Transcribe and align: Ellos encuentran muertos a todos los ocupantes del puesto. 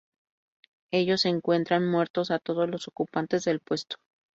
Ellos 0.91 1.25
encuentran 1.25 1.85
muertos 1.87 2.31
a 2.31 2.39
todos 2.39 2.67
los 2.67 2.87
ocupantes 2.87 3.45
del 3.45 3.59
puesto. 3.59 3.97